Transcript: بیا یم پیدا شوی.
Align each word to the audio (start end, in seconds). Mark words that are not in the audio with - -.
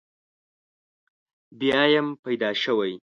بیا 1.59 1.81
یم 1.93 2.07
پیدا 2.23 2.49
شوی. 2.61 2.93